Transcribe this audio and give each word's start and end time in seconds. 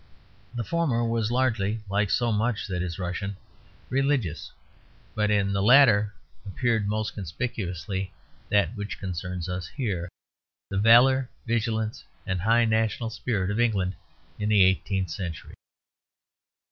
The 0.55 0.63
former 0.63 1.03
was 1.05 1.29
largely, 1.29 1.81
like 1.87 2.09
so 2.09 2.31
much 2.31 2.65
that 2.65 2.81
is 2.81 2.97
Russian, 2.97 3.37
religious; 3.87 4.51
but 5.13 5.29
in 5.29 5.53
the 5.53 5.61
latter 5.61 6.15
appeared 6.43 6.87
most 6.87 7.13
conspicuously 7.13 8.11
that 8.49 8.75
which 8.75 8.97
concerns 8.97 9.47
us 9.47 9.67
here, 9.67 10.09
the 10.71 10.79
valour, 10.79 11.29
vigilance 11.45 12.03
and 12.25 12.41
high 12.41 12.65
national 12.65 13.11
spirit 13.11 13.51
of 13.51 13.59
England 13.59 13.93
in 14.39 14.49
the 14.49 14.63
eighteenth 14.63 15.11
century. 15.11 15.53